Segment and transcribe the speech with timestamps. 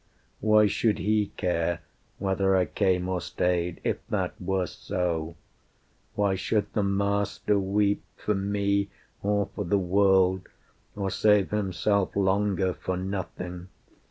[0.39, 1.81] Why should He care
[2.17, 5.35] whether I came or stayed, If that were so?
[6.15, 8.89] Why should the Master weep For me,
[9.21, 10.49] or for the world,
[10.95, 13.67] or save Himself Longer for nothing?